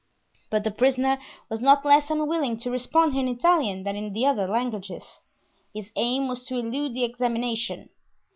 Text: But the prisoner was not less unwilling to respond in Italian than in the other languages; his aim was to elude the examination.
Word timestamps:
But 0.49 0.63
the 0.63 0.71
prisoner 0.71 1.19
was 1.47 1.61
not 1.61 1.85
less 1.85 2.09
unwilling 2.09 2.57
to 2.61 2.71
respond 2.71 3.15
in 3.15 3.27
Italian 3.27 3.83
than 3.83 3.95
in 3.95 4.13
the 4.13 4.25
other 4.25 4.47
languages; 4.47 5.19
his 5.75 5.91
aim 5.95 6.27
was 6.27 6.43
to 6.45 6.57
elude 6.57 6.95
the 6.95 7.03
examination. 7.03 7.89